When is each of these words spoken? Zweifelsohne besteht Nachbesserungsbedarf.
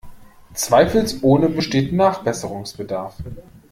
Zweifelsohne 0.55 1.47
besteht 1.49 1.93
Nachbesserungsbedarf. 1.93 3.17